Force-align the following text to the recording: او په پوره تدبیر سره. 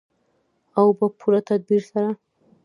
او 0.79 0.87
په 0.97 1.05
پوره 1.19 1.39
تدبیر 1.49 1.83
سره. 1.91 2.09